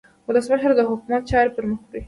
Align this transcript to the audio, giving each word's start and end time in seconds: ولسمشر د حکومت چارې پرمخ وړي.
ولسمشر 0.27 0.71
د 0.75 0.81
حکومت 0.89 1.21
چارې 1.31 1.53
پرمخ 1.55 1.79
وړي. 1.85 1.99